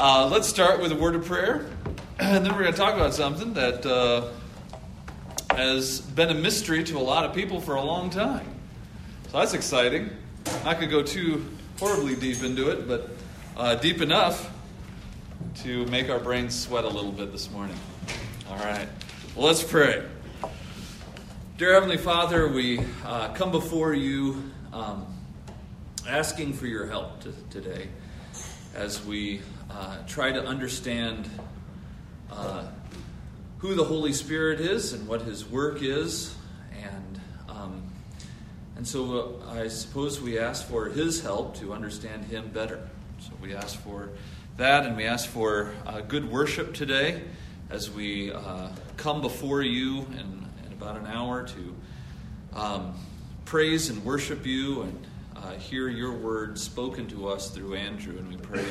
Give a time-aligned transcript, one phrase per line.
[0.00, 1.68] Uh, let's start with a word of prayer,
[2.20, 4.28] and then we're going to talk about something that uh,
[5.56, 8.46] has been a mystery to a lot of people for a long time.
[9.28, 10.10] So that's exciting.
[10.64, 11.44] I could go too
[11.80, 13.10] horribly deep into it, but
[13.56, 14.48] uh, deep enough
[15.62, 17.76] to make our brains sweat a little bit this morning.
[18.48, 18.86] All right.
[19.34, 20.04] Well, let's pray.
[21.56, 25.12] Dear Heavenly Father, we uh, come before you um,
[26.08, 27.88] asking for your help t- today
[28.76, 29.40] as we
[29.70, 31.28] uh, try to understand
[32.30, 32.64] uh,
[33.58, 36.34] who the Holy Spirit is and what His work is,
[36.72, 37.82] and um,
[38.76, 42.88] and so uh, I suppose we ask for His help to understand Him better.
[43.20, 44.10] So we ask for
[44.56, 47.22] that, and we ask for uh, good worship today
[47.70, 51.74] as we uh, come before you in, in, about an hour to
[52.54, 52.94] um,
[53.44, 58.28] praise and worship you and uh, hear your word spoken to us through Andrew, and
[58.28, 58.64] we pray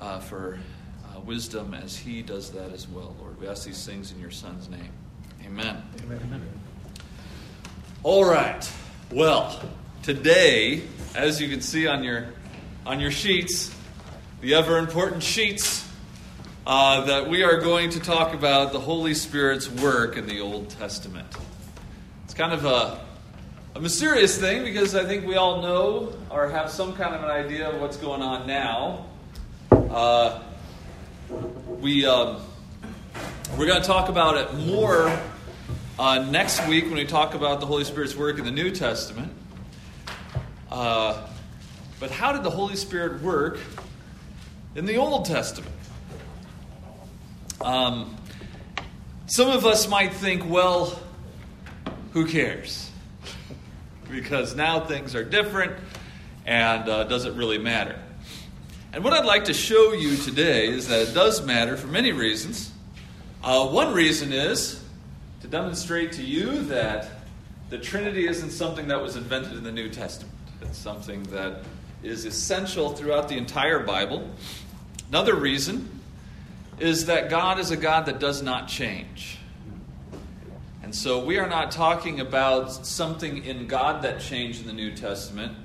[0.00, 0.58] uh, for
[1.04, 3.40] uh, wisdom as he does that as well, Lord.
[3.40, 4.90] We ask these things in your Son's name.
[5.44, 5.82] Amen.
[6.02, 6.48] Amen.
[8.02, 8.70] All right.
[9.12, 9.60] Well,
[10.02, 10.82] today,
[11.14, 12.28] as you can see on your
[12.86, 13.74] on your sheets,
[14.40, 15.86] the ever important sheets,
[16.66, 20.70] uh, that we are going to talk about the Holy Spirit's work in the Old
[20.70, 21.28] Testament.
[22.24, 23.00] It's kind of a
[23.74, 27.30] a mysterious thing because I think we all know or have some kind of an
[27.30, 29.06] idea of what's going on now.
[29.90, 30.40] Uh,
[31.80, 32.40] we um,
[33.58, 35.18] we're going to talk about it more
[35.98, 39.32] uh, next week when we talk about the Holy Spirit's work in the New Testament.
[40.70, 41.26] Uh,
[41.98, 43.58] but how did the Holy Spirit work
[44.76, 45.74] in the Old Testament?
[47.60, 48.16] Um,
[49.26, 51.00] some of us might think, well,
[52.12, 52.88] who cares?
[54.08, 55.72] because now things are different
[56.46, 57.98] and uh, doesn't really matter.
[58.92, 62.10] And what I'd like to show you today is that it does matter for many
[62.10, 62.72] reasons.
[63.40, 64.82] Uh, one reason is
[65.42, 67.08] to demonstrate to you that
[67.68, 71.62] the Trinity isn't something that was invented in the New Testament, it's something that
[72.02, 74.28] is essential throughout the entire Bible.
[75.08, 76.00] Another reason
[76.80, 79.38] is that God is a God that does not change.
[80.82, 84.90] And so we are not talking about something in God that changed in the New
[84.96, 85.56] Testament.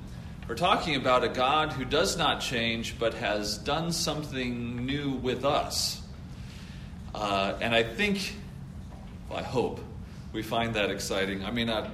[0.48, 5.44] We're talking about a God who does not change but has done something new with
[5.44, 6.00] us.
[7.16, 8.36] Uh, and I think,
[9.28, 9.80] well, I hope,
[10.34, 11.44] we find that exciting.
[11.44, 11.90] I may not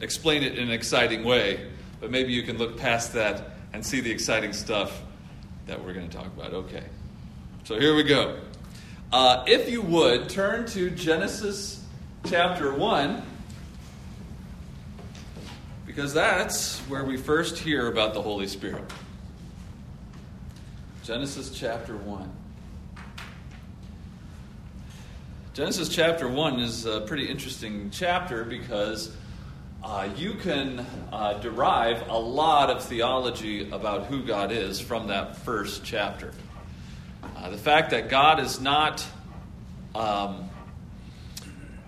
[0.00, 1.68] explain it in an exciting way,
[1.98, 5.02] but maybe you can look past that and see the exciting stuff
[5.66, 6.54] that we're going to talk about.
[6.54, 6.84] Okay.
[7.64, 8.38] So here we go.
[9.12, 11.84] Uh, if you would, turn to Genesis
[12.24, 13.20] chapter 1,
[15.96, 18.84] because that's where we first hear about the Holy Spirit.
[21.02, 22.30] Genesis chapter 1.
[25.54, 29.16] Genesis chapter 1 is a pretty interesting chapter because
[29.82, 35.34] uh, you can uh, derive a lot of theology about who God is from that
[35.34, 36.30] first chapter.
[37.38, 39.02] Uh, the fact that God is not
[39.94, 40.50] um,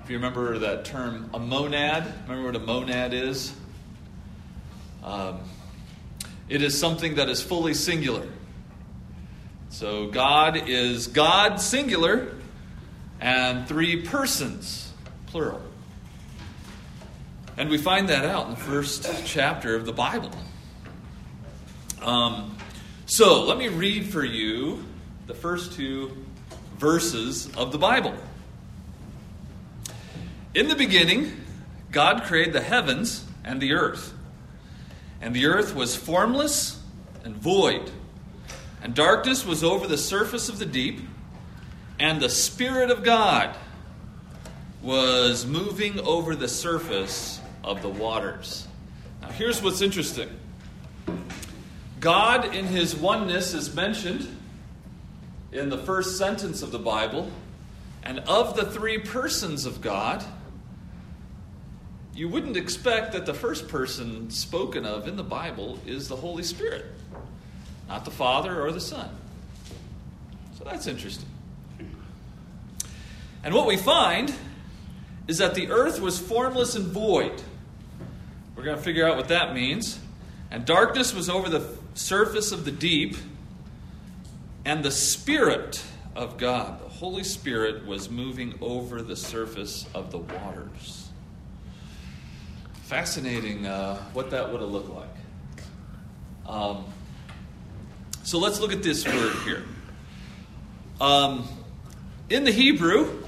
[0.03, 3.53] if you remember that term, a monad, remember what a monad is?
[5.03, 5.41] Um,
[6.49, 8.27] it is something that is fully singular.
[9.71, 12.35] So God is God singular
[13.21, 14.93] and three persons
[15.27, 15.61] plural.
[17.57, 20.31] And we find that out in the first chapter of the Bible.
[22.01, 22.57] Um,
[23.07, 24.85] so let me read for you
[25.27, 26.25] the first two
[26.79, 28.15] verses of the Bible.
[30.55, 31.33] In the beginning,
[31.91, 34.15] God created the heavens and the earth.
[35.21, 36.81] And the earth was formless
[37.25, 37.91] and void,
[38.83, 41.01] and darkness was over the surface of the deep,
[41.99, 43.57] and the Spirit of God
[44.83, 48.69] was moving over the surface of the waters.
[49.21, 50.29] Now, here's what's interesting.
[51.99, 54.29] God, in his oneness, is mentioned
[55.51, 57.31] in the first sentence of the Bible,
[58.05, 60.25] and of the three persons of God,
[62.19, 66.43] you wouldn't expect that the first person spoken of in the Bible is the Holy
[66.43, 66.85] Spirit,
[67.87, 69.09] not the Father or the Son.
[70.59, 71.29] So that's interesting.
[73.45, 74.35] And what we find
[75.29, 77.41] is that the earth was formless and void.
[78.57, 80.01] We're going to figure out what that means.
[80.51, 83.17] And darkness was over the surface of the deep,
[84.65, 85.85] and the Spirit
[86.17, 91.08] of God, the Holy Spirit, was moving over the surface of the waters
[92.89, 95.09] fascinating uh, what that would have looked like.
[96.47, 96.87] Um,
[98.23, 99.65] so let's look at this word here.
[100.99, 101.47] Um,
[102.31, 103.23] in the Hebrew,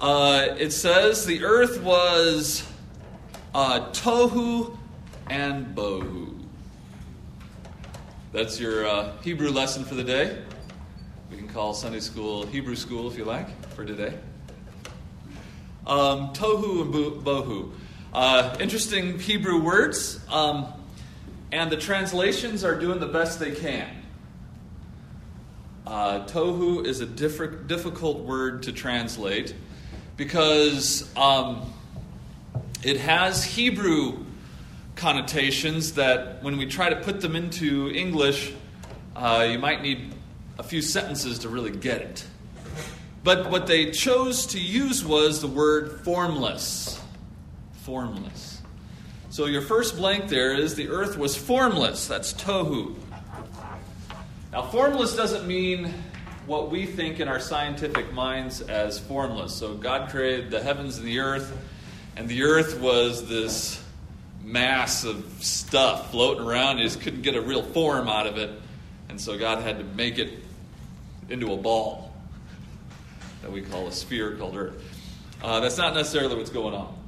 [0.00, 2.64] uh, it says the earth was
[3.56, 4.78] uh, tohu
[5.28, 6.38] and bohu.
[8.30, 10.40] That's your uh, Hebrew lesson for the day.
[11.28, 14.16] We can call Sunday school Hebrew school if you like for today.
[15.88, 17.72] Um, tohu and bohu.
[18.12, 20.66] Uh, interesting Hebrew words, um,
[21.52, 23.88] and the translations are doing the best they can.
[25.86, 29.54] Uh, tohu is a diff- difficult word to translate
[30.16, 31.72] because um,
[32.82, 34.24] it has Hebrew
[34.96, 38.52] connotations that, when we try to put them into English,
[39.14, 40.14] uh, you might need
[40.58, 42.26] a few sentences to really get it.
[43.22, 46.97] But what they chose to use was the word formless.
[47.88, 48.60] Formless.
[49.30, 52.06] So your first blank there is the earth was formless.
[52.06, 52.94] That's tohu.
[54.52, 55.94] Now, formless doesn't mean
[56.44, 59.54] what we think in our scientific minds as formless.
[59.54, 61.50] So, God created the heavens and the earth,
[62.14, 63.82] and the earth was this
[64.44, 66.76] mass of stuff floating around.
[66.76, 68.50] He just couldn't get a real form out of it,
[69.08, 70.34] and so God had to make it
[71.30, 72.12] into a ball
[73.40, 74.74] that we call a sphere called Earth.
[75.42, 76.98] Uh, that's not necessarily what's going on.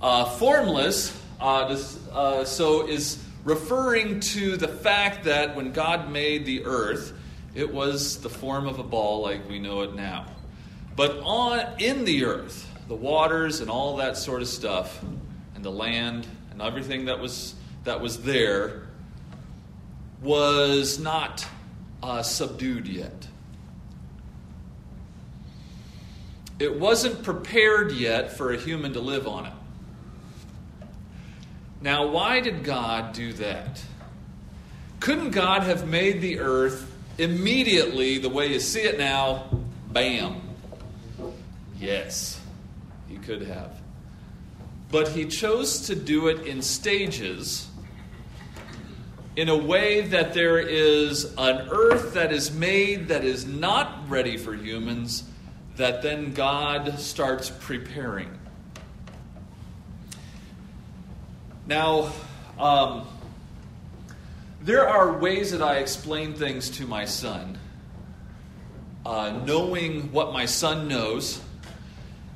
[0.00, 1.78] Uh, formless, uh,
[2.12, 7.12] uh, so is referring to the fact that when God made the earth,
[7.54, 10.26] it was the form of a ball like we know it now.
[10.94, 15.02] But on in the earth, the waters and all that sort of stuff,
[15.54, 17.54] and the land and everything that was
[17.84, 18.82] that was there
[20.22, 21.46] was not
[22.02, 23.28] uh, subdued yet.
[26.58, 29.52] It wasn't prepared yet for a human to live on it.
[31.86, 33.80] Now, why did God do that?
[34.98, 39.48] Couldn't God have made the earth immediately the way you see it now?
[39.92, 40.40] Bam.
[41.78, 42.40] Yes,
[43.06, 43.70] He could have.
[44.90, 47.68] But He chose to do it in stages
[49.36, 54.36] in a way that there is an earth that is made that is not ready
[54.36, 55.22] for humans,
[55.76, 58.35] that then God starts preparing.
[61.66, 62.12] Now,
[62.60, 63.08] um,
[64.62, 67.58] there are ways that I explain things to my son,
[69.04, 71.40] uh, knowing what my son knows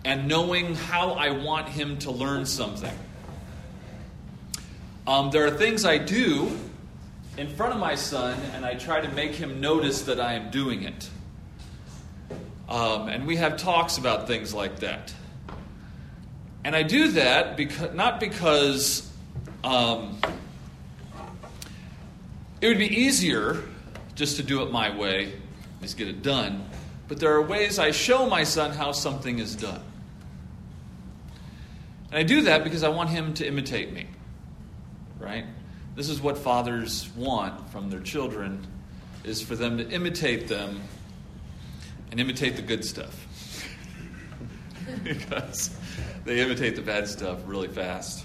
[0.04, 2.96] and knowing how I want him to learn something.
[5.06, 6.50] Um, there are things I do
[7.36, 10.50] in front of my son, and I try to make him notice that I am
[10.50, 11.08] doing it.
[12.68, 15.14] Um, and we have talks about things like that.
[16.64, 19.09] And I do that because not because
[19.64, 20.18] um,
[22.60, 23.62] it would be easier
[24.14, 25.32] just to do it my way,
[25.80, 26.68] just get it done.
[27.08, 29.82] But there are ways I show my son how something is done.
[32.10, 34.06] And I do that because I want him to imitate me.
[35.18, 35.44] Right?
[35.96, 38.66] This is what fathers want from their children
[39.24, 40.80] is for them to imitate them
[42.10, 43.26] and imitate the good stuff.
[45.04, 45.76] because
[46.24, 48.24] they imitate the bad stuff really fast.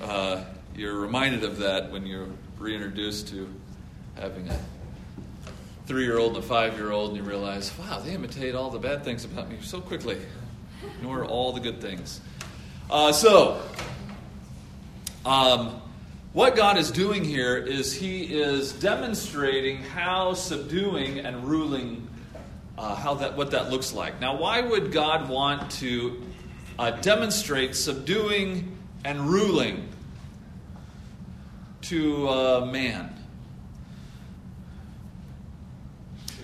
[0.00, 0.44] Uh,
[0.76, 2.28] you're reminded of that when you're
[2.58, 3.52] reintroduced to
[4.16, 4.58] having a
[5.86, 8.70] three year old and a five year old, and you realize, wow, they imitate all
[8.70, 10.16] the bad things about me so quickly,
[11.02, 12.20] nor all the good things.
[12.88, 13.60] Uh, so,
[15.26, 15.82] um,
[16.32, 22.06] what God is doing here is He is demonstrating how subduing and ruling,
[22.76, 24.20] uh, how that what that looks like.
[24.20, 26.22] Now, why would God want to
[26.78, 29.88] uh, demonstrate subduing and ruling
[31.82, 33.14] to uh, man.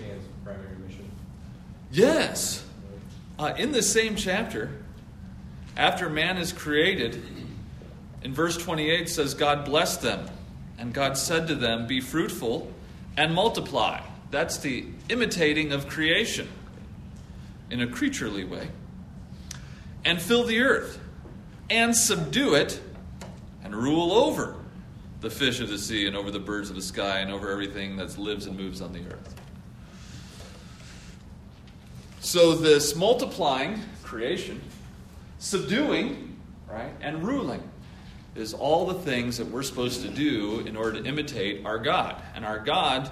[0.01, 1.09] Man's primary mission.
[1.91, 2.63] Yes.
[3.37, 4.71] Uh, in the same chapter,
[5.75, 7.21] after man is created,
[8.23, 10.27] in verse 28 says, God blessed them,
[10.77, 12.71] and God said to them, Be fruitful
[13.17, 14.01] and multiply.
[14.31, 16.47] That's the imitating of creation
[17.69, 18.69] in a creaturely way.
[20.03, 20.99] And fill the earth
[21.69, 22.79] and subdue it
[23.63, 24.55] and rule over
[25.21, 27.97] the fish of the sea and over the birds of the sky and over everything
[27.97, 29.35] that lives and moves on the earth.
[32.19, 34.61] So, this multiplying, creation,
[35.39, 37.63] subduing, right, and ruling
[38.35, 42.21] is all the things that we're supposed to do in order to imitate our God.
[42.35, 43.11] And our God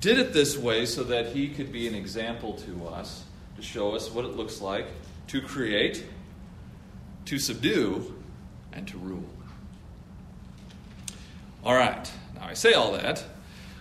[0.00, 3.24] did it this way so that He could be an example to us,
[3.56, 4.86] to show us what it looks like
[5.28, 6.04] to create
[7.26, 8.14] to subdue,
[8.72, 9.24] and to rule.
[11.64, 13.24] All right, now I say all that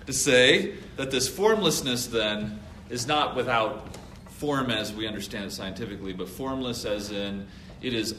[0.05, 2.59] to say that this formlessness then
[2.89, 3.95] is not without
[4.29, 7.47] form as we understand it scientifically, but formless as in
[7.81, 8.15] it is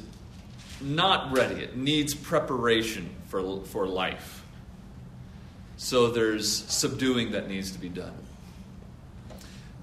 [0.81, 1.63] not ready.
[1.63, 4.43] It needs preparation for, for life.
[5.77, 8.15] So there's subduing that needs to be done.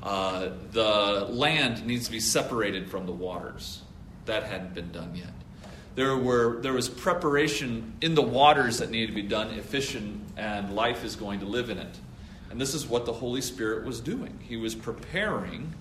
[0.01, 3.81] Uh, the land needs to be separated from the waters.
[4.25, 5.33] That hadn't been done yet.
[5.95, 10.73] There, were, there was preparation in the waters that needed to be done, efficient, and
[10.73, 11.99] life is going to live in it.
[12.49, 14.39] And this is what the Holy Spirit was doing.
[14.41, 15.73] He was preparing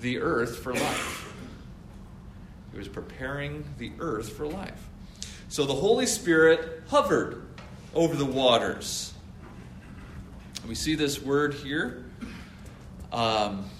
[0.00, 1.34] the earth for life.
[2.72, 4.88] He was preparing the earth for life.
[5.48, 7.46] So the Holy Spirit hovered
[7.94, 9.12] over the waters.
[10.60, 12.04] And we see this word here.
[13.12, 13.70] Um,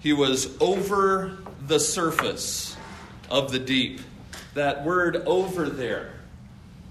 [0.00, 2.76] he was over the surface
[3.30, 4.00] of the deep.
[4.54, 6.12] That word over there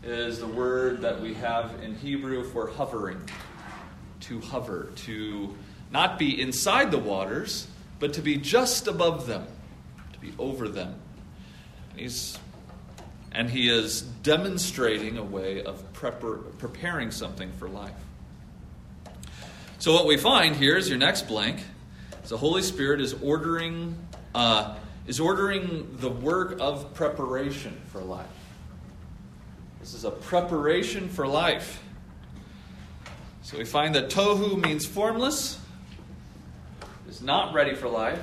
[0.03, 3.21] is the word that we have in Hebrew for hovering.
[4.21, 5.55] To hover, to
[5.89, 7.67] not be inside the waters,
[7.99, 9.47] but to be just above them,
[10.11, 10.99] to be over them.
[11.95, 12.37] He's
[13.31, 17.91] and he is demonstrating a way of prepar- preparing something for life.
[19.79, 21.59] So, what we find here is your next blank.
[22.27, 23.97] Is the Holy Spirit is ordering,
[24.35, 24.75] uh,
[25.07, 28.27] is ordering the work of preparation for life.
[29.79, 31.81] This is a preparation for life.
[33.43, 35.57] So we find that tohu means formless,
[37.07, 38.21] is not ready for life.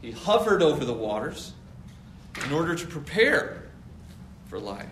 [0.00, 1.52] He hovered over the waters
[2.46, 3.64] in order to prepare
[4.48, 4.86] for life.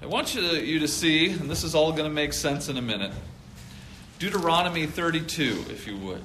[0.00, 2.70] I want you to, you to see, and this is all going to make sense
[2.70, 3.12] in a minute,
[4.18, 6.22] Deuteronomy 32, if you would.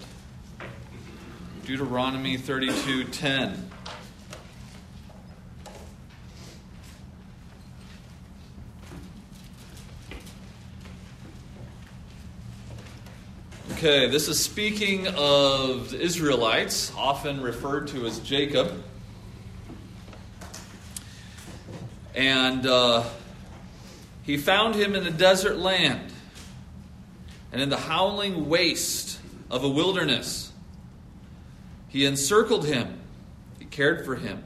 [1.64, 3.70] Deuteronomy 32 10.
[13.74, 18.84] Okay, this is speaking of the Israelites, often referred to as Jacob.
[22.16, 23.04] And uh,
[24.24, 26.12] he found him in a desert land
[27.54, 29.20] and in the howling waste
[29.52, 30.52] of a wilderness.
[31.88, 33.00] He encircled him,
[33.60, 34.44] he cared for him,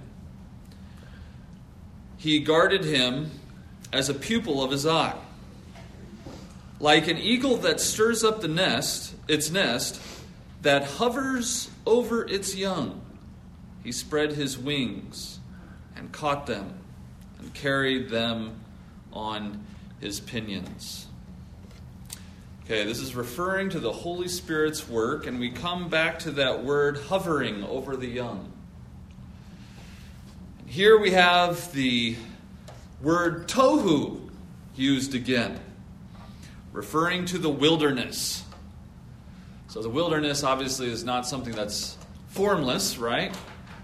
[2.17, 3.31] he guarded him
[3.93, 5.15] as a pupil of his eye.
[6.79, 10.01] Like an eagle that stirs up the nest, its nest,
[10.61, 13.01] that hovers over its young,
[13.83, 15.39] he spread his wings
[15.95, 16.73] and caught them
[17.39, 18.59] and carried them
[19.13, 19.65] on
[20.01, 21.07] his pinions.
[22.69, 26.65] Okay, this is referring to the Holy Spirit's work, and we come back to that
[26.65, 28.51] word hovering over the young.
[30.65, 32.17] Here we have the
[33.01, 34.29] word tohu
[34.75, 35.61] used again
[36.73, 38.43] referring to the wilderness.
[39.69, 41.97] So, the wilderness obviously is not something that's
[42.27, 43.33] formless, right?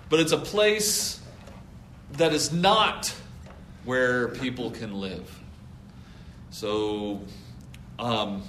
[0.10, 1.22] But it's a place
[2.18, 3.16] that is not
[3.86, 5.40] where people can live.
[6.50, 7.22] So,
[7.98, 8.44] um,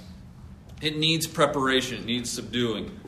[0.81, 2.99] it needs preparation, it needs subduing.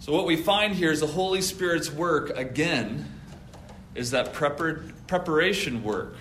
[0.00, 3.12] So, what we find here is the Holy Spirit's work, again,
[3.94, 6.16] is that prepar- preparation work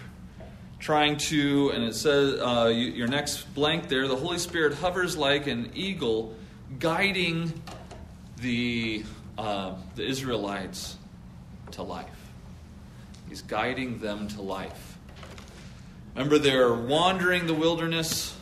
[0.79, 5.47] trying to, and it says, uh, your next blank there, the Holy Spirit hovers like
[5.47, 6.35] an eagle,
[6.79, 7.51] guiding
[8.37, 9.03] the,
[9.37, 10.97] uh, the Israelites
[11.71, 12.05] to life.
[13.27, 14.97] He's guiding them to life.
[16.13, 18.34] Remember, they're wandering the wilderness,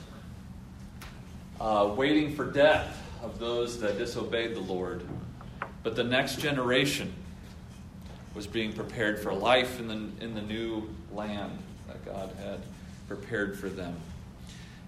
[1.63, 5.07] uh, waiting for death of those that disobeyed the Lord.
[5.81, 7.13] But the next generation
[8.35, 12.59] was being prepared for life in the, in the new land that God had
[13.07, 13.95] prepared for them.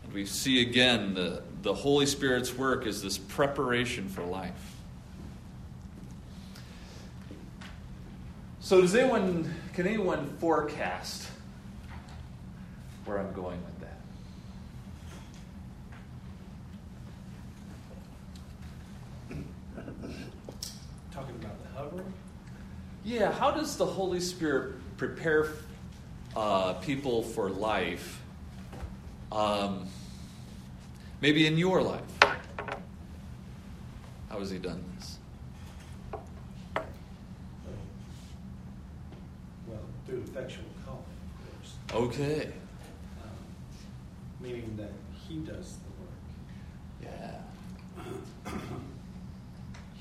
[0.03, 4.73] And we see again the, the Holy Spirit's work is this preparation for life.
[8.59, 11.27] So does anyone can anyone forecast
[13.05, 13.91] where I'm going with that?
[21.11, 22.13] Talking about the hovering?
[23.05, 25.47] Yeah, how does the Holy Spirit prepare
[26.35, 28.21] uh, people for life,
[29.31, 29.87] um,
[31.21, 32.01] maybe in your life.
[34.29, 35.17] How has He done this?
[39.67, 41.03] Well, through effectual calling,
[41.39, 42.19] of course.
[42.19, 42.51] Okay.
[43.23, 43.29] Um,
[44.41, 44.91] Meaning that
[45.27, 46.19] he does the work.
[47.01, 47.39] Yeah.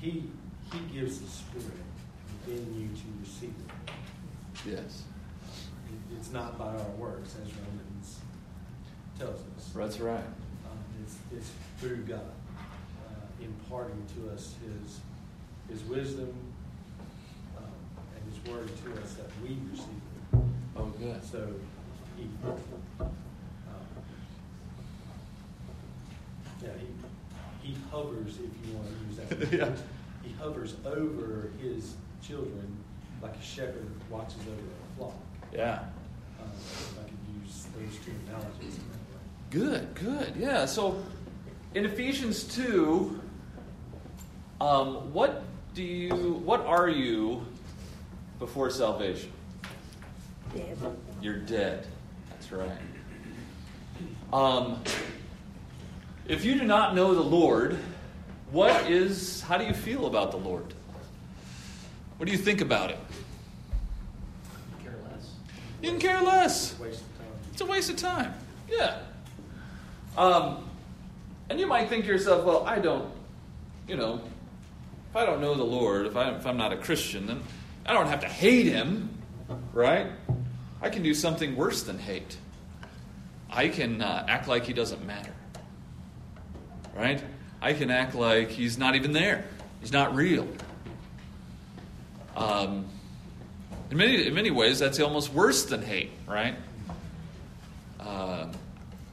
[0.01, 0.23] He,
[0.71, 1.71] he gives the Spirit,
[2.45, 3.91] and then you to receive it.
[4.65, 5.03] Yes.
[6.17, 8.19] It's not by our works, as Romans
[9.19, 9.71] tells us.
[9.75, 10.17] That's right.
[10.17, 12.21] Um, it's, it's through God,
[12.57, 14.99] uh, imparting to us His,
[15.69, 16.33] His wisdom
[17.57, 17.63] um,
[18.15, 19.87] and His word to us that we receive
[20.33, 20.39] it.
[20.75, 21.23] Oh, good.
[21.23, 21.47] So
[22.17, 22.57] He, um,
[26.63, 26.69] yeah,
[27.61, 29.53] He, He hovers, if you want to use that.
[29.59, 29.69] Yeah.
[30.23, 31.93] He hovers over His
[32.23, 32.77] children
[33.21, 35.15] like a shepherd watches over a flock.
[35.53, 35.79] Yeah.
[36.41, 39.19] Um, if I could use those two analogies in that way.
[39.49, 40.35] Good, good.
[40.37, 40.65] Yeah.
[40.65, 41.03] So
[41.73, 43.19] in Ephesians 2,
[44.61, 45.43] um, what
[45.73, 47.45] do you what are you
[48.39, 49.31] before salvation?
[50.55, 50.77] Dead.
[51.21, 51.85] You're dead.
[52.29, 52.69] That's right.
[54.31, 54.81] Um,
[56.27, 57.77] if you do not know the Lord,
[58.51, 60.73] what is how do you feel about the Lord?
[62.17, 62.99] What do you think about it?
[64.69, 65.31] You can care less.
[65.81, 66.79] You can care less.
[66.79, 67.27] Waste of time.
[67.51, 68.33] It's a waste of time.
[68.69, 68.99] Yeah.
[70.17, 70.69] Um,
[71.49, 73.11] and you might think to yourself, well, I don't,
[73.87, 74.21] you know,
[75.09, 77.43] if I don't know the Lord, if, I, if I'm not a Christian, then
[77.85, 79.09] I don't have to hate him,
[79.73, 80.07] right?
[80.81, 82.37] I can do something worse than hate.
[83.49, 85.33] I can uh, act like he doesn't matter,
[86.95, 87.21] right?
[87.61, 89.45] I can act like he's not even there.
[89.81, 90.47] He's not real.
[92.35, 92.85] Um,
[93.91, 96.55] in many, in many ways, that's almost worse than hate, right?
[97.99, 98.47] Uh,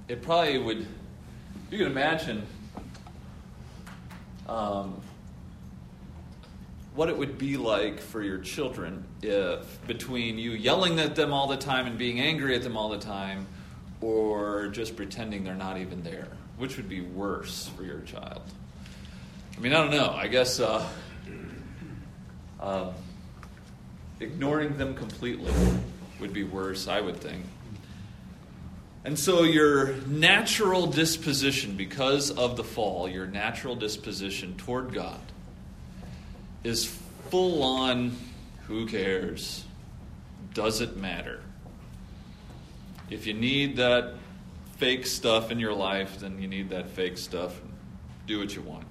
[0.08, 0.86] it probably would,
[1.70, 2.46] you can imagine
[4.48, 5.00] um,
[6.94, 11.46] what it would be like for your children if between you yelling at them all
[11.46, 13.46] the time and being angry at them all the time
[14.00, 16.28] or just pretending they're not even there.
[16.58, 18.42] Which would be worse for your child?
[19.56, 20.10] I mean, I don't know.
[20.10, 20.60] I guess.
[20.60, 20.86] Uh,
[22.60, 22.92] um,
[24.22, 25.52] ignoring them completely
[26.20, 27.44] would be worse, I would think.
[29.04, 35.20] And so, your natural disposition, because of the fall, your natural disposition toward God
[36.62, 36.86] is
[37.30, 38.16] full on
[38.68, 39.64] who cares?
[40.54, 41.42] Does it matter?
[43.10, 44.14] If you need that
[44.76, 47.60] fake stuff in your life, then you need that fake stuff.
[48.26, 48.84] Do what you want.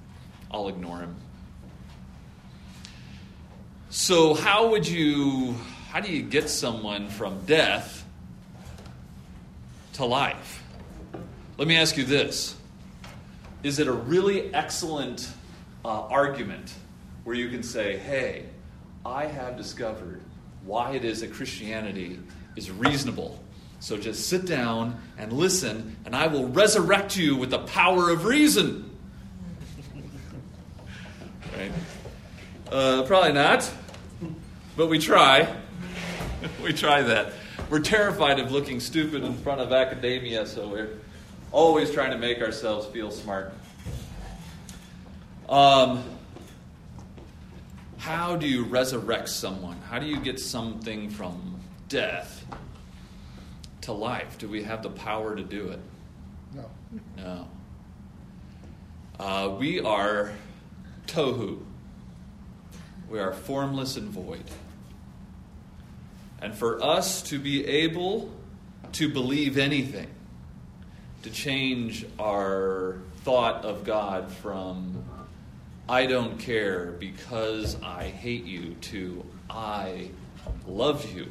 [0.52, 1.16] I'll ignore him.
[3.94, 5.54] So, how would you,
[5.90, 8.06] how do you get someone from death
[9.96, 10.64] to life?
[11.58, 12.56] Let me ask you this
[13.64, 15.30] Is it a really excellent
[15.84, 16.74] uh, argument
[17.26, 18.46] where you can say, hey,
[19.06, 20.22] I have discovered
[20.64, 22.18] why it is that Christianity
[22.56, 23.44] is reasonable?
[23.82, 28.24] So just sit down and listen, and I will resurrect you with the power of
[28.24, 28.90] reason.
[31.58, 31.72] right?
[32.72, 33.70] Uh, probably not.
[34.78, 35.54] But we try.
[36.64, 37.34] we try that.
[37.70, 40.98] We're terrified of looking stupid in front of academia, so we're
[41.52, 43.54] always trying to make ourselves feel smart.
[45.50, 46.04] Um,
[47.98, 49.78] how do you resurrect someone?
[49.90, 52.46] How do you get something from death
[53.82, 54.38] to life?
[54.38, 55.80] Do we have the power to do it?
[56.54, 56.66] No.
[57.18, 57.48] No.
[59.20, 60.32] Uh, we are
[61.08, 61.60] tohu.
[63.12, 64.46] We are formless and void.
[66.42, 68.32] And for us to be able
[68.94, 70.08] to believe anything,
[71.24, 75.04] to change our thought of God from
[75.90, 80.12] I don't care because I hate you to I
[80.66, 81.28] love you,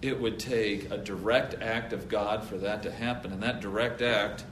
[0.00, 3.32] it would take a direct act of God for that to happen.
[3.32, 4.44] And that direct act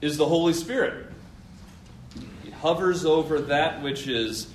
[0.00, 1.12] is the Holy Spirit.
[2.42, 4.48] He hovers over that which is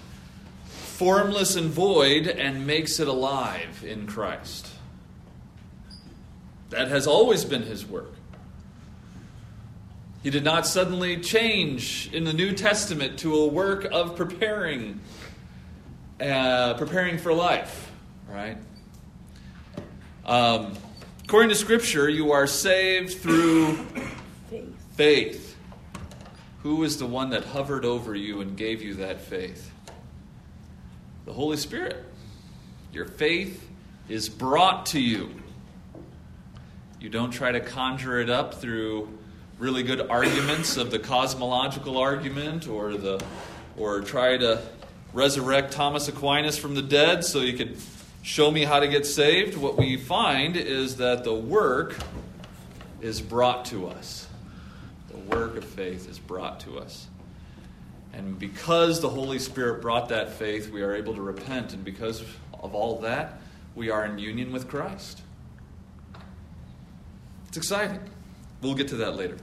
[1.03, 4.69] formless and void and makes it alive in Christ.
[6.69, 8.13] That has always been his work.
[10.23, 15.01] He did not suddenly change in the New Testament to a work of preparing,
[16.21, 17.91] uh, preparing for life,
[18.29, 18.57] right?
[20.25, 20.71] Um,
[21.25, 23.75] according to Scripture, you are saved through
[24.49, 24.75] Faith.
[24.95, 25.57] faith.
[26.61, 29.72] Who is the one that hovered over you and gave you that faith?
[31.25, 32.03] The Holy Spirit.
[32.91, 33.65] Your faith
[34.09, 35.29] is brought to you.
[36.99, 39.07] You don't try to conjure it up through
[39.57, 43.23] really good arguments of the cosmological argument or the
[43.77, 44.61] or try to
[45.13, 47.77] resurrect Thomas Aquinas from the dead so you could
[48.21, 49.57] show me how to get saved.
[49.57, 51.95] What we find is that the work
[53.01, 54.27] is brought to us.
[55.09, 57.07] The work of faith is brought to us.
[58.13, 61.73] And because the Holy Spirit brought that faith, we are able to repent.
[61.73, 62.23] And because
[62.61, 63.39] of all that,
[63.75, 65.21] we are in union with Christ.
[67.47, 67.99] It's exciting.
[68.61, 69.37] We'll get to that later.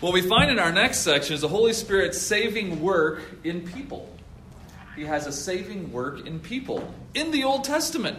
[0.00, 4.08] What we find in our next section is the Holy Spirit's saving work in people.
[4.96, 8.18] He has a saving work in people in the Old Testament.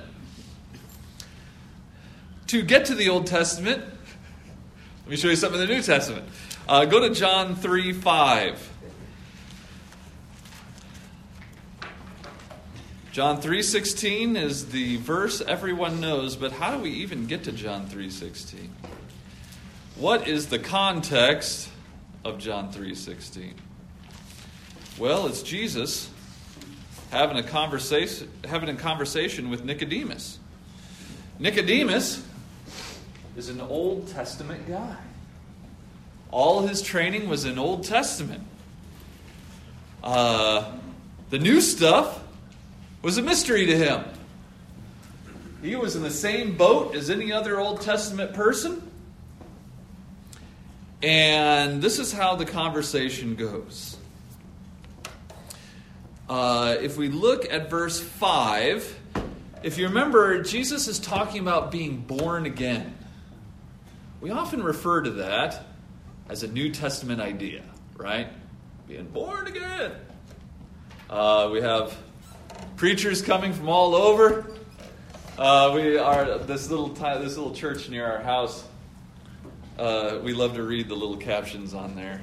[2.47, 3.83] To get to the Old Testament,
[5.03, 6.25] let me show you something in the New Testament.
[6.67, 8.70] Uh, go to John 3 5.
[13.12, 17.86] John 3:16 is the verse everyone knows, but how do we even get to John
[17.88, 18.69] 3:16?
[19.97, 21.67] What is the context
[22.24, 23.56] of John 3:16?
[24.97, 26.10] Well, it's Jesus
[27.12, 30.39] having a conversation having a conversation with Nicodemus.
[31.38, 32.24] Nicodemus
[33.36, 34.95] is an Old Testament guy.
[36.32, 38.43] All his training was in Old Testament.
[40.02, 40.71] Uh,
[41.30, 42.21] the new stuff
[43.01, 44.03] was a mystery to him.
[45.61, 48.89] He was in the same boat as any other Old Testament person.
[51.03, 53.97] And this is how the conversation goes.
[56.29, 58.99] Uh, if we look at verse 5,
[59.63, 62.95] if you remember, Jesus is talking about being born again.
[64.21, 65.65] We often refer to that
[66.29, 67.63] as a New Testament idea,
[67.97, 68.27] right?
[68.87, 69.91] Being born again.
[71.09, 71.95] Uh, we have
[72.81, 74.43] preachers coming from all over.
[75.37, 78.63] Uh, we are this little this little church near our house.
[79.77, 82.19] Uh, we love to read the little captions on there.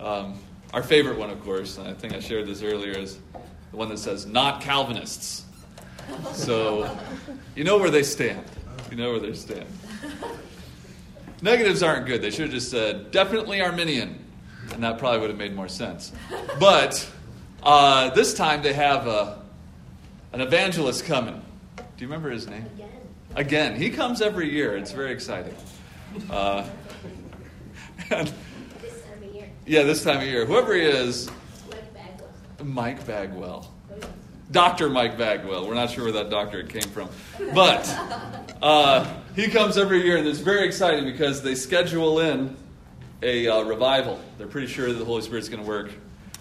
[0.00, 0.40] Um,
[0.74, 3.20] our favorite one, of course, and I think I shared this earlier, is
[3.70, 5.44] the one that says "Not Calvinists."
[6.32, 6.98] So
[7.54, 8.44] you know where they stand.
[8.90, 9.66] You know where they stand.
[11.42, 12.22] Negatives aren't good.
[12.22, 14.18] They should have just said definitely Arminian,
[14.72, 16.10] and that probably would have made more sense.
[16.58, 17.08] But
[17.62, 19.45] uh, this time they have a
[20.36, 21.40] an evangelist coming.
[21.76, 22.66] Do you remember his name?
[22.74, 22.90] Again.
[23.36, 23.74] Again.
[23.74, 24.76] He comes every year.
[24.76, 25.54] It's very exciting.
[26.28, 26.68] Uh,
[28.10, 28.30] and,
[28.82, 29.50] This time of year.
[29.64, 30.44] yeah, this time of year.
[30.44, 31.30] Whoever he is,
[31.70, 32.28] Mike Bagwell.
[32.62, 33.74] Mike Bagwell.
[34.50, 34.90] Dr.
[34.90, 35.66] Mike Bagwell.
[35.66, 37.08] We're not sure where that doctorate came from.
[37.54, 37.88] But
[38.60, 42.54] uh, he comes every year, and it's very exciting because they schedule in
[43.22, 44.20] a uh, revival.
[44.36, 45.92] They're pretty sure that the Holy Spirit's going to work.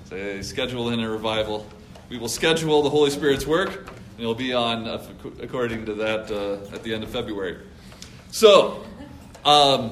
[0.10, 1.66] So they schedule in a revival.
[2.10, 5.04] We will schedule the Holy Spirit's work, and it'll be on, uh,
[5.42, 7.58] according to that, uh, at the end of February.
[8.32, 8.84] So,
[9.44, 9.92] um,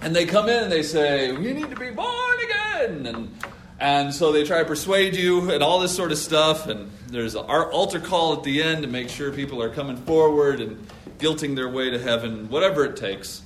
[0.00, 2.38] and they come in and they say, "We need to be born
[2.82, 3.06] again.
[3.06, 3.36] And,
[3.78, 6.66] and so they try to persuade you and all this sort of stuff.
[6.66, 10.60] And there's an altar call at the end to make sure people are coming forward
[10.60, 10.86] and
[11.18, 13.42] guilting their way to heaven, whatever it takes.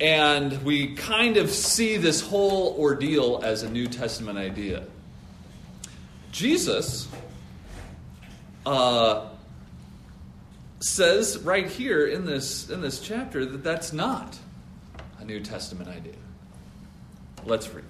[0.00, 4.84] And we kind of see this whole ordeal as a New Testament idea.
[6.34, 7.06] Jesus
[8.66, 9.28] uh,
[10.80, 14.36] says right here in this, in this chapter that that's not
[15.20, 16.16] a New Testament idea.
[17.44, 17.84] Let's read.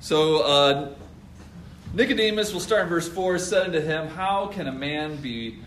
[0.00, 0.94] So, uh,
[1.92, 5.58] Nicodemus will start in verse 4 said unto him, How can a man be,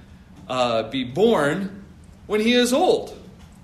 [0.49, 1.83] uh, be born
[2.25, 3.15] when he is old?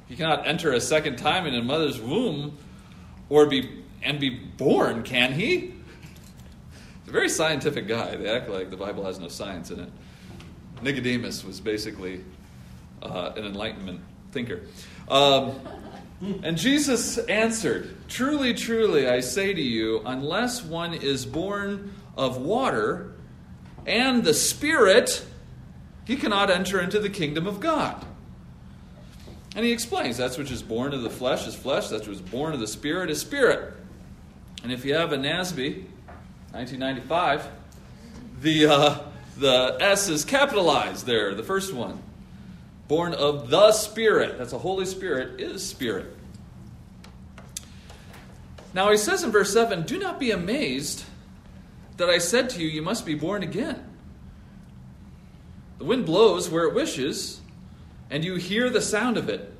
[0.07, 2.55] He cannot enter a second time in a mother's womb
[3.29, 5.73] or be, and be born, can he?
[7.11, 8.15] A very scientific guy.
[8.15, 9.89] They act like the Bible has no science in it.
[10.81, 12.23] Nicodemus was basically
[13.03, 13.99] uh, an Enlightenment
[14.31, 14.61] thinker.
[15.09, 15.59] Um,
[16.41, 23.11] and Jesus answered, Truly, truly, I say to you, unless one is born of water
[23.85, 25.25] and the Spirit,
[26.05, 28.05] he cannot enter into the kingdom of God.
[29.53, 32.21] And he explains that's which is born of the flesh is flesh, that's which is
[32.21, 33.73] born of the Spirit is spirit.
[34.63, 35.87] And if you have a NASB,
[36.51, 37.47] 1995,
[38.41, 38.99] the, uh,
[39.37, 42.01] the S is capitalized there, the first one
[42.91, 44.37] born of the Spirit.
[44.37, 46.13] That's a Holy Spirit, is Spirit.
[48.73, 51.05] Now he says in verse 7 Do not be amazed
[51.95, 53.81] that I said to you, You must be born again.
[55.77, 57.39] The wind blows where it wishes,
[58.09, 59.50] and you hear the sound of it,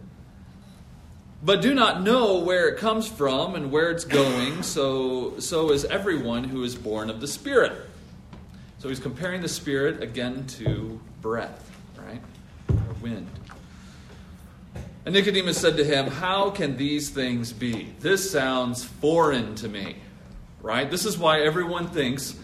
[1.44, 4.62] but do not know where it comes from and where it's going.
[4.64, 7.74] So, so is everyone who is born of the Spirit.
[8.78, 12.22] So he's comparing the Spirit again to breath, right?
[12.70, 13.28] Or wind.
[15.06, 17.94] And Nicodemus said to him, How can these things be?
[18.00, 19.96] This sounds foreign to me,
[20.62, 20.90] right?
[20.90, 22.36] This is why everyone thinks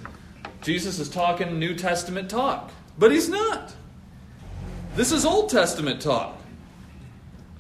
[0.63, 3.75] Jesus is talking New Testament talk, but he's not.
[4.95, 6.39] This is Old Testament talk.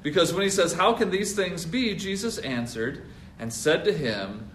[0.07, 1.93] Because when he says, How can these things be?
[1.93, 3.03] Jesus answered
[3.39, 4.49] and said to him,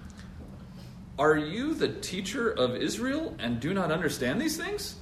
[1.19, 4.95] Are you the teacher of Israel and do not understand these things?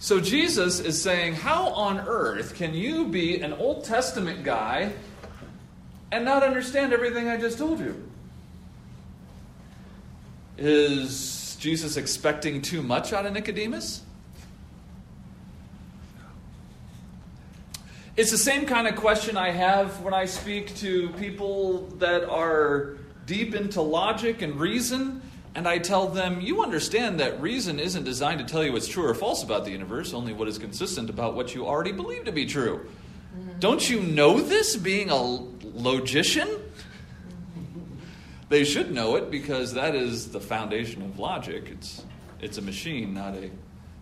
[0.00, 4.92] So Jesus is saying, How on earth can you be an Old Testament guy
[6.10, 8.04] and not understand everything I just told you?
[10.56, 14.02] Is Jesus expecting too much out of Nicodemus?
[18.18, 22.96] It's the same kind of question I have when I speak to people that are
[23.26, 25.22] deep into logic and reason,
[25.54, 29.06] and I tell them, You understand that reason isn't designed to tell you what's true
[29.06, 32.32] or false about the universe, only what is consistent about what you already believe to
[32.32, 32.88] be true.
[33.38, 33.60] Mm-hmm.
[33.60, 36.48] Don't you know this, being a logician?
[38.48, 41.68] They should know it because that is the foundation of logic.
[41.70, 42.02] It's,
[42.40, 43.48] it's a machine, not a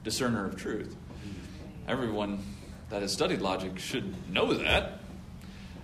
[0.05, 0.97] discerner of truth.
[0.97, 1.91] Mm-hmm.
[1.91, 2.43] Everyone
[2.91, 5.01] that has studied logic should know that.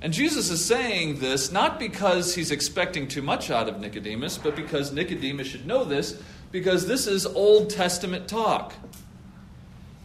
[0.01, 4.57] And Jesus is saying this not because he's expecting too much out of Nicodemus, but
[4.57, 8.75] because Nicodemus should know this, because this is Old Testament talk.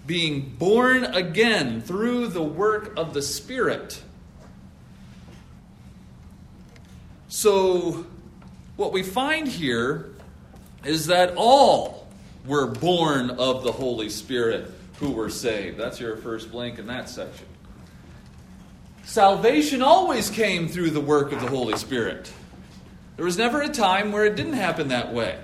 [0.05, 4.01] Being born again through the work of the Spirit.
[7.27, 8.05] So,
[8.77, 10.11] what we find here
[10.85, 12.07] is that all
[12.45, 15.77] were born of the Holy Spirit who were saved.
[15.77, 17.45] That's your first blank in that section.
[19.03, 22.31] Salvation always came through the work of the Holy Spirit.
[23.15, 25.39] There was never a time where it didn't happen that way.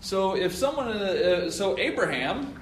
[0.00, 2.60] So if someone, uh, so Abraham,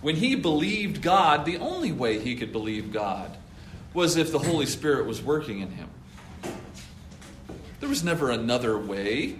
[0.00, 3.36] when he believed God, the only way he could believe God
[3.94, 5.88] was if the Holy Spirit was working in him.
[7.80, 9.36] There was never another way.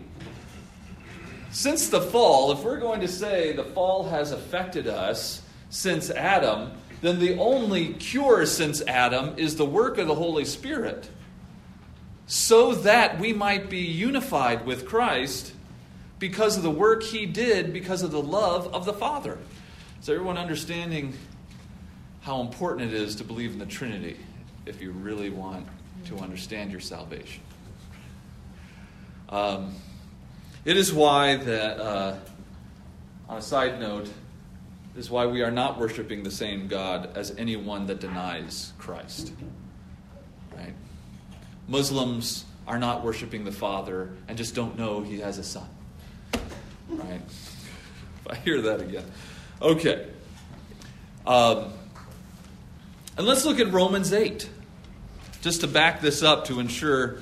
[1.53, 6.73] Since the fall, if we're going to say the fall has affected us since Adam,
[7.03, 11.11] then the only cure since Adam is the work of the Holy Spirit,
[12.27, 15.53] so that we might be unified with Christ
[16.19, 19.39] because of the work he did, because of the love of the Father.
[20.01, 21.13] Is everyone understanding
[22.23, 24.17] how important it is to believe in the Trinity
[24.65, 25.67] if you really want
[26.07, 27.43] to understand your salvation?
[29.29, 29.75] Um,
[30.65, 32.17] it is why that, uh,
[33.29, 34.09] on a side note,
[34.97, 39.33] is why we are not worshiping the same God as anyone that denies Christ.
[40.55, 40.75] Right?
[41.67, 45.69] Muslims are not worshiping the Father and just don't know He has a Son.
[46.89, 47.21] Right?
[47.27, 49.05] If I hear that again.
[49.61, 50.07] Okay.
[51.27, 51.73] Um,
[53.17, 54.49] and let's look at Romans 8,
[55.41, 57.19] just to back this up to ensure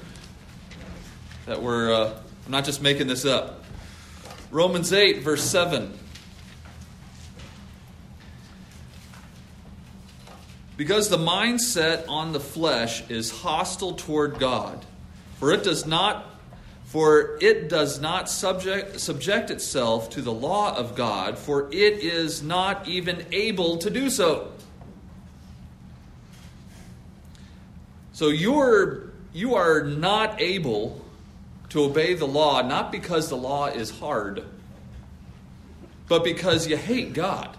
[1.46, 3.64] that we're uh, I'm not just making this up.
[4.50, 5.92] Romans 8, verse 7.
[10.76, 14.84] Because the mindset on the flesh is hostile toward God,
[15.38, 16.26] for it does not
[16.86, 22.42] for it does not subject, subject itself to the law of God, for it is
[22.42, 24.50] not even able to do so.
[28.12, 30.99] So you're you are not able
[31.70, 34.44] to obey the law, not because the law is hard,
[36.08, 37.56] but because you hate God.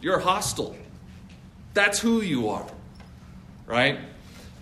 [0.00, 0.76] You're hostile.
[1.74, 2.66] That's who you are.
[3.66, 3.98] Right?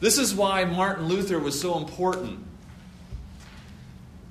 [0.01, 2.45] This is why Martin Luther was so important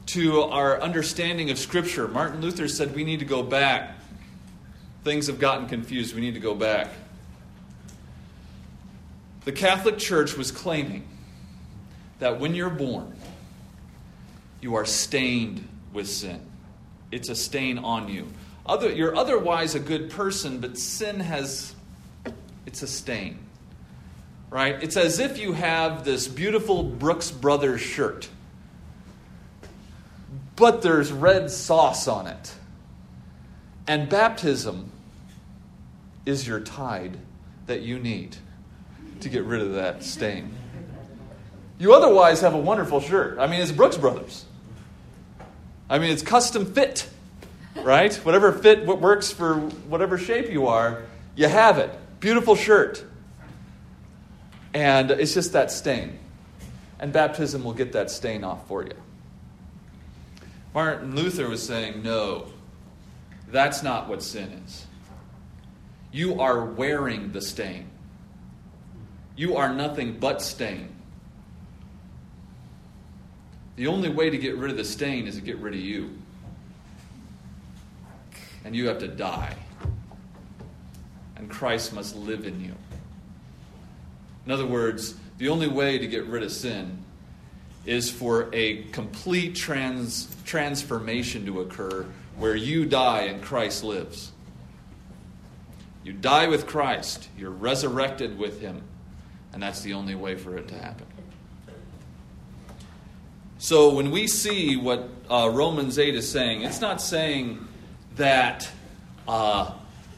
[0.07, 2.07] to our understanding of Scripture.
[2.07, 3.95] Martin Luther said we need to go back.
[5.03, 6.15] Things have gotten confused.
[6.15, 6.89] We need to go back.
[9.43, 11.05] The Catholic Church was claiming
[12.19, 13.16] that when you're born,
[14.61, 16.41] you are stained with sin.
[17.11, 18.27] It's a stain on you.
[18.65, 21.73] Other, you're otherwise a good person, but sin has,
[22.65, 23.39] it's a stain.
[24.49, 24.81] Right?
[24.81, 28.29] It's as if you have this beautiful Brooks Brothers shirt,
[30.55, 32.53] but there's red sauce on it.
[33.87, 34.91] And baptism
[36.25, 37.17] is your tide
[37.67, 38.35] that you need
[39.21, 40.53] to get rid of that stain.
[41.79, 43.39] You otherwise have a wonderful shirt.
[43.39, 44.45] I mean, it's Brooks Brothers.
[45.89, 47.09] I mean, it's custom fit,
[47.75, 48.13] right?
[48.25, 51.03] Whatever fit what works for whatever shape you are,
[51.35, 51.91] you have it.
[52.19, 53.05] Beautiful shirt.
[54.73, 56.19] And it's just that stain.
[56.99, 58.93] And baptism will get that stain off for you.
[60.73, 62.47] Martin Luther was saying, no,
[63.47, 64.85] that's not what sin is.
[66.11, 67.89] You are wearing the stain.
[69.35, 70.89] You are nothing but stain.
[73.77, 76.17] The only way to get rid of the stain is to get rid of you.
[78.65, 79.55] And you have to die.
[81.37, 82.73] And Christ must live in you.
[84.45, 87.03] In other words, the only way to get rid of sin
[87.85, 92.05] is for a complete trans, transformation to occur
[92.37, 94.31] where you die and Christ lives.
[96.03, 98.81] You die with Christ, you're resurrected with Him,
[99.53, 101.05] and that's the only way for it to happen.
[103.59, 107.67] So when we see what uh, Romans 8 is saying, it's not saying
[108.15, 108.69] that
[109.27, 109.71] uh,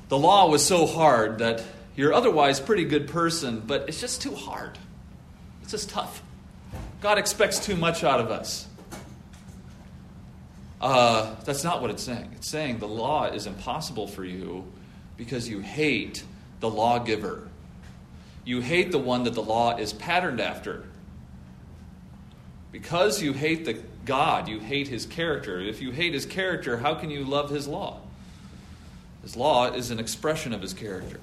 [0.10, 1.64] the law was so hard that
[1.96, 4.78] you're otherwise pretty good person, but it's just too hard.
[5.62, 6.22] It's just tough.
[7.02, 8.68] God expects too much out of us.
[10.82, 12.32] Uh, that's not what it's saying.
[12.36, 14.66] It's saying the law is impossible for you
[15.18, 16.24] because you hate
[16.60, 17.48] the lawgiver.
[18.44, 20.86] You hate the one that the law is patterned after.
[22.72, 25.60] Because you hate the God, you hate his character.
[25.60, 28.00] If you hate his character, how can you love his law?
[29.22, 31.20] His law is an expression of his character.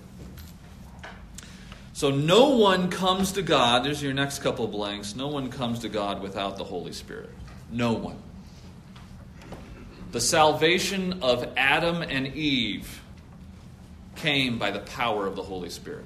[1.93, 5.17] So no one comes to God, there's your next couple blanks.
[5.17, 7.31] No one comes to God without the Holy Spirit.
[7.71, 8.19] No one.
[10.13, 13.03] The salvation of Adam and Eve
[14.17, 16.05] came by the power of the Holy Spirit.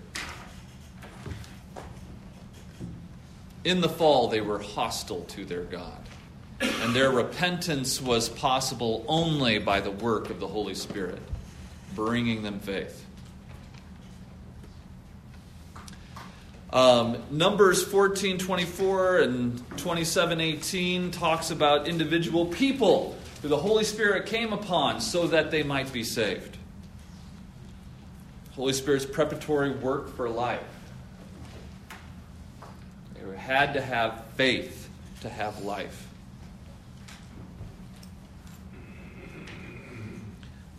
[3.64, 6.00] In the fall, they were hostile to their God,
[6.60, 11.20] and their repentance was possible only by the work of the Holy Spirit,
[11.94, 13.04] bringing them faith.
[16.72, 24.26] Um, Numbers 14 24 and 27 18 talks about individual people who the Holy Spirit
[24.26, 26.56] came upon so that they might be saved.
[28.52, 30.62] Holy Spirit's preparatory work for life.
[33.20, 34.88] They had to have faith
[35.22, 36.08] to have life.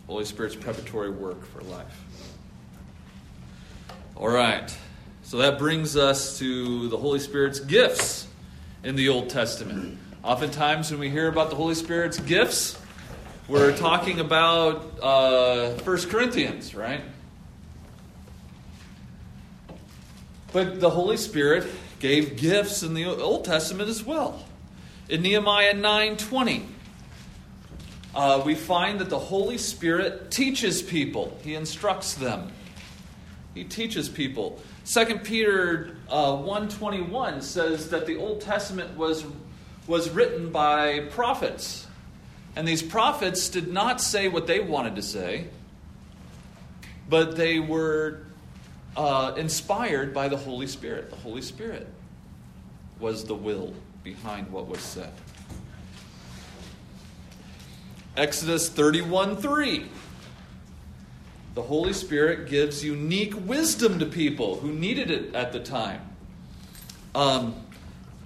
[0.06, 2.04] Holy Spirit's preparatory work for life.
[4.16, 4.76] All right.
[5.22, 8.26] So that brings us to the Holy Spirit's gifts
[8.84, 9.98] in the Old Testament.
[10.22, 12.78] Oftentimes, when we hear about the Holy Spirit's gifts,
[13.48, 17.00] we're talking about uh, 1 Corinthians, right?
[20.52, 21.66] But the Holy Spirit
[22.02, 24.44] gave gifts in the Old Testament as well.
[25.08, 26.64] In Nehemiah 9:20,
[28.12, 31.38] uh, we find that the Holy Spirit teaches people.
[31.44, 32.50] He instructs them.
[33.54, 34.60] He teaches people.
[34.84, 39.24] 2 Peter uh, 1.21 says that the Old Testament was,
[39.86, 41.86] was written by prophets.
[42.56, 45.46] And these prophets did not say what they wanted to say,
[47.08, 48.22] but they were
[48.96, 51.10] uh, inspired by the Holy Spirit.
[51.10, 51.86] The Holy Spirit
[53.00, 53.72] was the will
[54.04, 55.12] behind what was said.
[58.16, 59.86] Exodus 31 3.
[61.54, 66.00] The Holy Spirit gives unique wisdom to people who needed it at the time.
[67.14, 67.54] Um,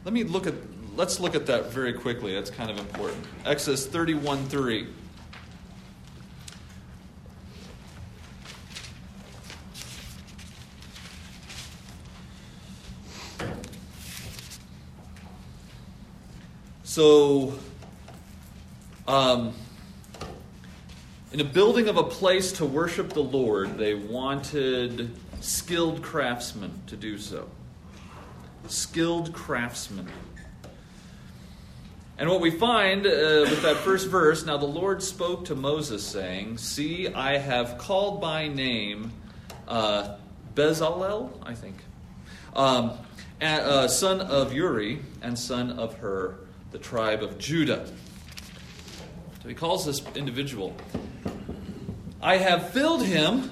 [0.05, 0.55] let me look at
[0.97, 2.35] let's look at that very quickly.
[2.35, 3.25] That's kind of important.
[3.45, 4.87] Exodus 31 3.
[16.97, 17.53] So,
[19.07, 19.53] um,
[21.31, 26.97] in a building of a place to worship the Lord, they wanted skilled craftsmen to
[26.97, 27.51] do so.
[28.69, 30.09] Skilled craftsmen.
[32.17, 36.03] And what we find uh, with that first verse now the Lord spoke to Moses,
[36.03, 39.13] saying, See, I have called by name
[39.69, 40.17] uh,
[40.55, 41.77] Bezalel, I think,
[42.55, 42.93] um,
[43.39, 46.39] and, uh, son of Uri and son of Hur,
[46.71, 47.87] the tribe of Judah.
[49.43, 50.75] So he calls this individual.
[52.21, 53.51] I have filled him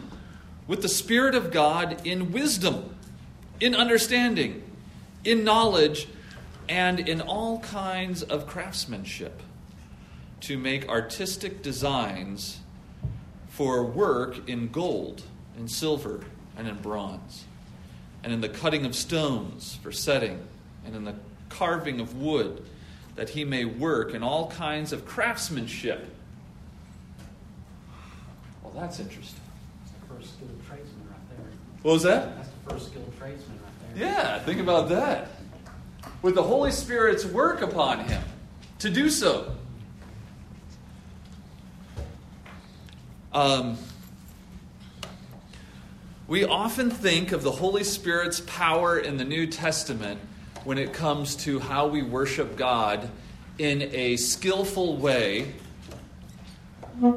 [0.66, 2.96] with the Spirit of God in wisdom,
[3.60, 4.62] in understanding,
[5.24, 6.08] in knowledge,
[6.68, 9.40] and in all kinds of craftsmanship
[10.40, 12.60] to make artistic designs
[13.48, 15.22] for work in gold,
[15.56, 16.24] in silver,
[16.56, 17.44] and in bronze,
[18.22, 20.42] and in the cutting of stones for setting,
[20.84, 21.14] and in the
[21.48, 22.64] carving of wood,
[23.16, 26.08] that he may work in all kinds of craftsmanship.
[28.62, 29.40] Well, that's interesting.
[29.80, 31.46] That's the first skilled tradesman right there.
[31.82, 32.36] What was that?
[32.36, 34.06] That's the first skilled tradesman right there.
[34.08, 35.28] Yeah, think about that.
[36.22, 38.22] With the Holy Spirit's work upon him
[38.80, 39.54] to do so.
[43.32, 43.76] Um,
[46.26, 50.20] we often think of the Holy Spirit's power in the New Testament
[50.64, 53.08] when it comes to how we worship God
[53.58, 55.52] in a skillful way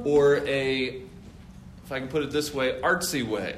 [0.03, 1.01] or a,
[1.85, 3.57] if I can put it this way, artsy way.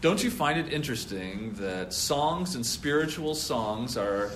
[0.00, 4.30] Don't you find it interesting that songs and spiritual songs are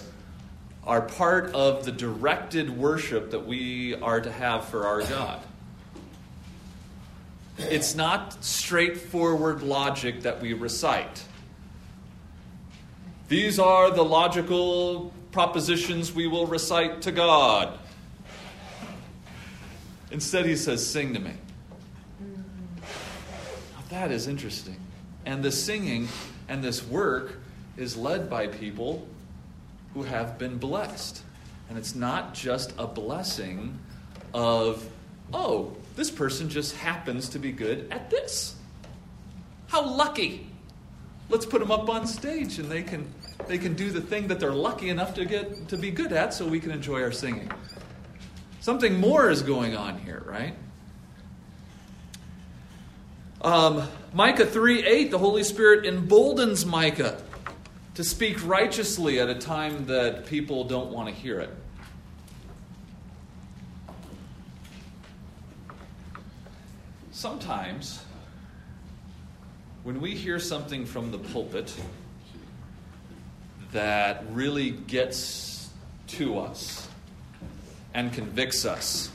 [0.84, 5.40] are part of the directed worship that we are to have for our God.
[7.58, 11.22] It's not straightforward logic that we recite.
[13.28, 17.78] These are the logical propositions we will recite to God.
[20.10, 21.32] Instead, he says, Sing to me.
[22.80, 24.76] Now, that is interesting.
[25.24, 26.08] And the singing
[26.48, 27.38] and this work
[27.76, 29.08] is led by people
[29.94, 31.22] who have been blessed.
[31.68, 33.78] And it's not just a blessing
[34.34, 34.86] of,
[35.32, 38.54] oh, this person just happens to be good at this.
[39.68, 40.51] How lucky.
[41.28, 43.12] Let's put them up on stage and they can
[43.46, 46.34] they can do the thing that they're lucky enough to get to be good at
[46.34, 47.50] so we can enjoy our singing.
[48.60, 50.54] Something more is going on here, right?
[53.40, 57.20] Um, Micah 3 8, the Holy Spirit emboldens Micah
[57.94, 61.50] to speak righteously at a time that people don't want to hear it.
[67.10, 68.02] Sometimes,
[69.84, 71.74] when we hear something from the pulpit
[73.72, 75.70] that really gets
[76.06, 76.88] to us
[77.92, 79.10] and convicts us,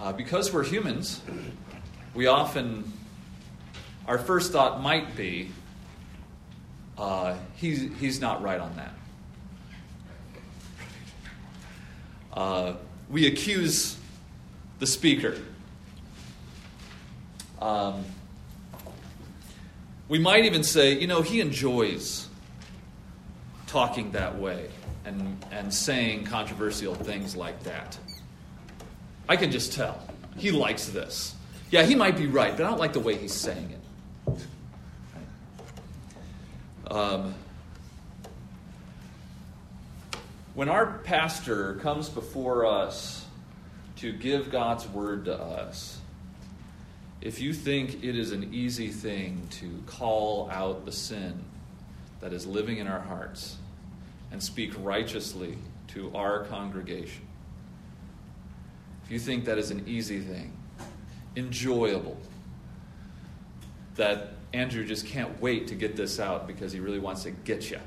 [0.00, 1.20] uh, because we're humans,
[2.14, 2.92] we often,
[4.06, 5.50] our first thought might be,
[6.96, 8.94] uh, he's, he's not right on that.
[12.32, 12.74] Uh,
[13.10, 13.96] we accuse
[14.78, 15.36] the speaker.
[17.60, 18.04] Um,
[20.12, 22.28] we might even say, you know, he enjoys
[23.66, 24.68] talking that way
[25.06, 27.96] and, and saying controversial things like that.
[29.26, 30.06] I can just tell.
[30.36, 31.34] He likes this.
[31.70, 33.74] Yeah, he might be right, but I don't like the way he's saying
[34.28, 36.92] it.
[36.92, 37.34] Um,
[40.52, 43.24] when our pastor comes before us
[43.96, 46.01] to give God's word to us,
[47.22, 51.44] if you think it is an easy thing to call out the sin
[52.20, 53.56] that is living in our hearts
[54.32, 55.56] and speak righteously
[55.88, 57.24] to our congregation,
[59.04, 60.52] if you think that is an easy thing,
[61.36, 62.18] enjoyable,
[63.94, 67.70] that Andrew just can't wait to get this out because he really wants to get
[67.70, 67.78] you.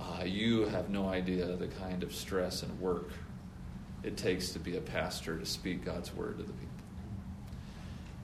[0.00, 3.10] Uh, you have no idea the kind of stress and work
[4.04, 6.73] it takes to be a pastor to speak God's word to the people.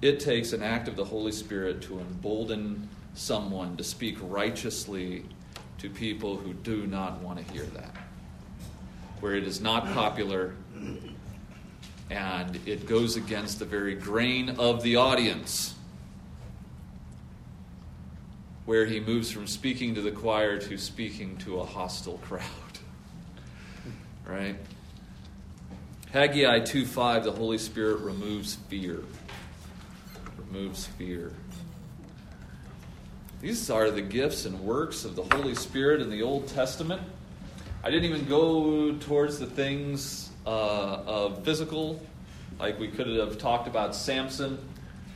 [0.03, 5.25] It takes an act of the Holy Spirit to embolden someone to speak righteously
[5.79, 7.95] to people who do not want to hear that.
[9.21, 10.55] Where it is not popular
[12.11, 15.75] and it goes against the very grain of the audience
[18.65, 22.43] where he moves from speaking to the choir to speaking to a hostile crowd.
[24.27, 24.57] right?
[26.13, 29.01] Haggai 2:5 the Holy Spirit removes fear.
[30.49, 31.33] Removes fear.
[33.41, 37.03] These are the gifts and works of the Holy Spirit in the Old Testament.
[37.83, 42.01] I didn't even go towards the things uh, of physical,
[42.59, 44.59] like we could have talked about Samson,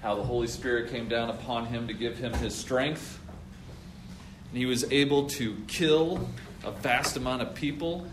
[0.02, 3.18] how the Holy Spirit came down upon him to give him his strength.
[4.50, 6.28] And he was able to kill
[6.64, 8.06] a vast amount of people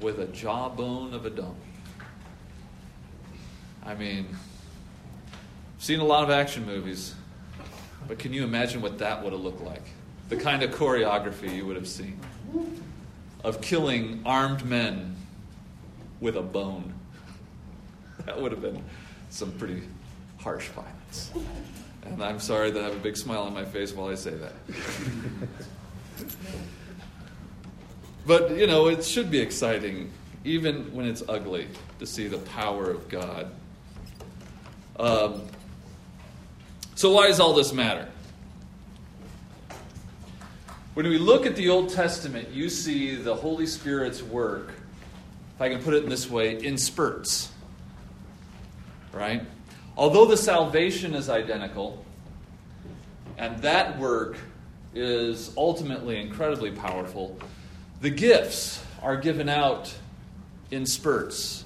[0.00, 1.54] with a jawbone of a donkey.
[3.84, 4.26] I mean,
[5.78, 7.14] seen a lot of action movies,
[8.06, 9.82] but can you imagine what that would have looked like?
[10.28, 12.20] The kind of choreography you would have seen
[13.44, 15.16] of killing armed men
[16.20, 16.94] with a bone.
[18.26, 18.84] That would have been
[19.30, 19.84] some pretty
[20.38, 21.30] harsh violence.
[22.04, 24.32] And I'm sorry that I have a big smile on my face while I say
[24.32, 24.52] that.
[28.26, 30.10] but, you know, it should be exciting,
[30.44, 31.68] even when it's ugly,
[32.00, 33.50] to see the power of God.
[34.98, 35.42] Um,
[36.98, 38.08] so, why does all this matter?
[40.94, 44.72] When we look at the Old Testament, you see the Holy Spirit's work,
[45.54, 47.52] if I can put it in this way, in spurts.
[49.12, 49.42] Right?
[49.96, 52.04] Although the salvation is identical,
[53.36, 54.36] and that work
[54.92, 57.38] is ultimately incredibly powerful,
[58.00, 59.94] the gifts are given out
[60.72, 61.62] in spurts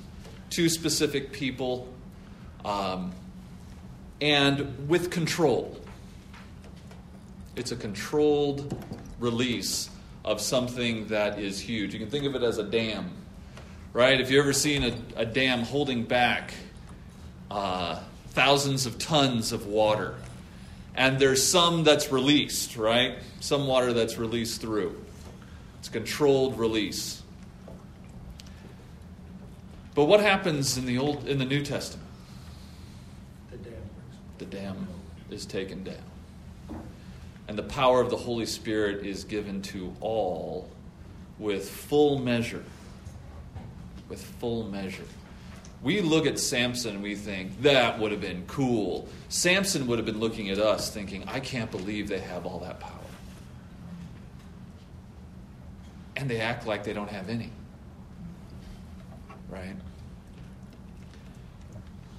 [0.51, 1.89] to specific people
[2.66, 3.14] um,
[4.23, 5.77] and with control.
[7.57, 8.81] It's a controlled
[9.18, 9.91] release
[10.25, 11.93] of something that is huge.
[11.93, 13.11] You can think of it as a dam,
[13.93, 14.20] right?
[14.20, 16.55] If you've ever seen a, a dam holding back
[17.51, 17.99] uh,
[18.29, 20.14] thousands of tons of water.
[20.95, 23.18] And there's some that's released, right?
[23.41, 25.03] Some water that's released through.
[25.81, 27.23] It's controlled release.
[29.97, 32.02] But what happens in the old in the New Testament?
[34.43, 34.88] The dam
[35.30, 36.82] is taken down.
[37.47, 40.68] And the power of the Holy Spirit is given to all
[41.38, 42.64] with full measure.
[44.09, 45.05] With full measure.
[45.80, 49.09] We look at Samson and we think, that would have been cool.
[49.28, 52.80] Samson would have been looking at us thinking, I can't believe they have all that
[52.80, 52.99] power.
[56.16, 57.53] And they act like they don't have any.
[59.49, 59.76] Right?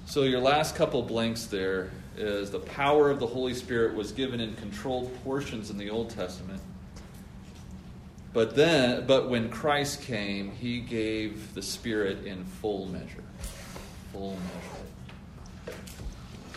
[0.06, 4.40] So, your last couple blanks there is the power of the Holy Spirit was given
[4.40, 6.60] in controlled portions in the Old Testament.
[8.32, 13.22] But then, but when Christ came, he gave the Spirit in full measure.
[14.12, 14.36] Full
[15.66, 15.78] measure.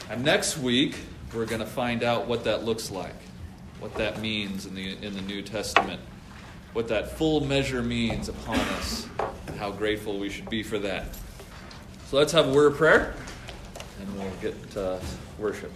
[0.10, 0.96] And next week,
[1.34, 3.16] we're going to find out what that looks like,
[3.80, 6.02] what that means in the, in the New Testament,
[6.74, 9.08] what that full measure means upon us,
[9.48, 11.06] and how grateful we should be for that.
[12.08, 13.14] So let's have a word of prayer,
[14.00, 15.00] and we'll get to
[15.38, 15.72] worship.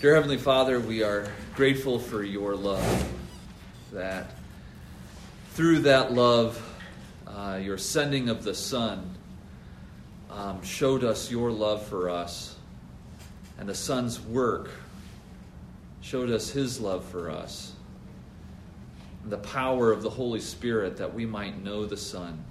[0.00, 3.12] Dear Heavenly Father, we are grateful for your love,
[3.92, 4.30] that
[5.52, 6.62] through that love,
[7.26, 9.14] uh, your sending of the Son
[10.30, 12.56] um, showed us your love for us,
[13.58, 14.70] and the Son's work
[16.00, 17.72] showed us his love for us.
[19.22, 22.44] And the power of the Holy Spirit that we might know the Son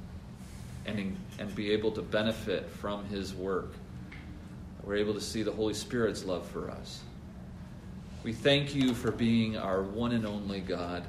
[0.86, 3.74] and, and be able to benefit from his work.
[4.88, 7.02] We're able to see the Holy Spirit's love for us.
[8.24, 11.04] We thank you for being our one and only God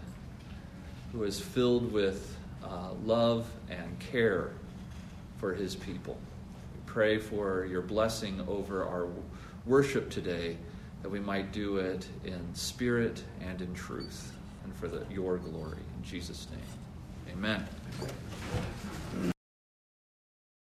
[1.12, 4.50] who is filled with uh, love and care
[5.38, 6.18] for his people.
[6.74, 9.06] We pray for your blessing over our
[9.64, 10.56] worship today,
[11.02, 14.32] that we might do it in spirit and in truth,
[14.64, 15.78] and for the, your glory.
[15.96, 17.64] In Jesus' name, amen.